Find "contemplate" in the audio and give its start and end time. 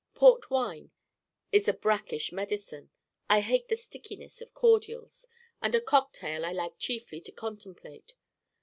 7.31-8.15